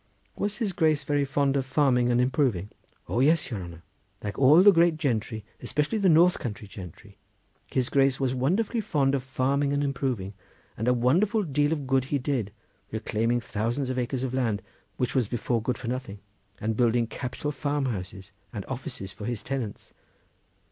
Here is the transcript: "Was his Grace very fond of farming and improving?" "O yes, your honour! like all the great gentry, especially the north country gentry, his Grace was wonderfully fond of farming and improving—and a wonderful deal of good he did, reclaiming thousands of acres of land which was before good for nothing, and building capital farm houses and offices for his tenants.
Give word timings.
"Was 0.35 0.55
his 0.57 0.73
Grace 0.73 1.03
very 1.03 1.25
fond 1.25 1.55
of 1.55 1.63
farming 1.63 2.09
and 2.09 2.19
improving?" 2.19 2.71
"O 3.07 3.19
yes, 3.19 3.51
your 3.51 3.61
honour! 3.61 3.83
like 4.23 4.35
all 4.39 4.63
the 4.63 4.71
great 4.71 4.97
gentry, 4.97 5.45
especially 5.61 5.99
the 5.99 6.09
north 6.09 6.39
country 6.39 6.67
gentry, 6.67 7.19
his 7.67 7.87
Grace 7.87 8.19
was 8.19 8.33
wonderfully 8.33 8.81
fond 8.81 9.13
of 9.13 9.21
farming 9.21 9.71
and 9.73 9.83
improving—and 9.83 10.87
a 10.87 10.91
wonderful 10.95 11.43
deal 11.43 11.71
of 11.71 11.85
good 11.85 12.05
he 12.05 12.17
did, 12.17 12.51
reclaiming 12.89 13.39
thousands 13.41 13.91
of 13.91 13.99
acres 13.99 14.23
of 14.23 14.33
land 14.33 14.63
which 14.97 15.13
was 15.13 15.27
before 15.27 15.61
good 15.61 15.77
for 15.77 15.87
nothing, 15.87 16.17
and 16.59 16.75
building 16.75 17.05
capital 17.05 17.51
farm 17.51 17.85
houses 17.85 18.31
and 18.51 18.65
offices 18.65 19.11
for 19.11 19.25
his 19.25 19.43
tenants. 19.43 19.93